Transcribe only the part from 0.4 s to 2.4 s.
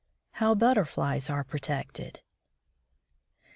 BUTTERFLIES ARE PROTECTED.